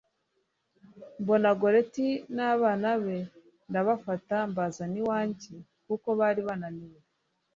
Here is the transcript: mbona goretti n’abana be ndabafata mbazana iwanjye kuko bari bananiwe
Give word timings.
mbona 1.21 1.49
goretti 1.61 2.07
n’abana 2.35 2.89
be 3.03 3.17
ndabafata 3.69 4.37
mbazana 4.51 4.95
iwanjye 5.01 5.53
kuko 5.85 6.07
bari 6.19 6.41
bananiwe 6.47 6.99